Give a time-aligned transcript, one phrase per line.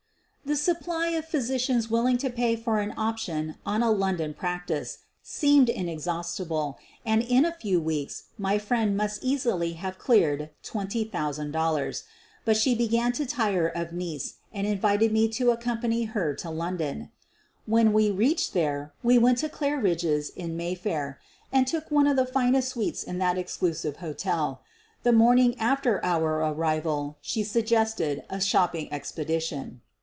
[0.43, 5.69] The supply of physicians willing to pay for an option on a London practice seemed
[5.69, 12.03] inexhaustible and in a few weeks my friend must easily have cleared $20,000.
[12.43, 17.11] But she began to tire of Nice and invited me to accompany her to London.
[17.65, 21.17] When we reached there we went to Claridge's, in Mayfair,
[21.53, 24.59] and took one of the finest suites in that exclusive hotel.
[25.03, 29.79] The morning after our arrival she suggested a shopping expedition.